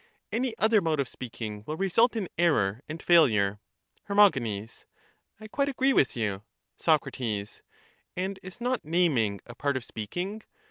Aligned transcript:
Any 0.31 0.57
other 0.57 0.81
mode 0.81 0.99
of 0.99 1.07
speaking 1.07 1.63
will 1.67 1.77
result 1.77 2.15
in 2.15 2.27
error 2.35 2.81
and 2.89 2.99
failure. 2.99 3.59
Her. 4.05 4.19
I 4.19 5.47
quite 5.51 5.69
agree 5.69 5.93
with 5.93 6.17
you. 6.17 6.41
Soc. 6.75 7.07
And 8.15 8.39
is 8.41 8.59
not 8.59 8.83
naming 8.83 9.41
a 9.45 9.53
part 9.53 9.77
of 9.77 9.83
speaking? 9.85 10.41